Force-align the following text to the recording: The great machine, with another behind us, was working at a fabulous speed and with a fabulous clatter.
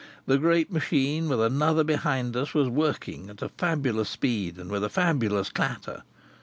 The 0.25 0.39
great 0.39 0.71
machine, 0.71 1.29
with 1.29 1.39
another 1.41 1.83
behind 1.83 2.35
us, 2.35 2.55
was 2.55 2.67
working 2.67 3.29
at 3.29 3.43
a 3.43 3.49
fabulous 3.49 4.09
speed 4.09 4.57
and 4.57 4.71
with 4.71 4.83
a 4.83 4.89
fabulous 4.89 5.51
clatter. 5.51 6.01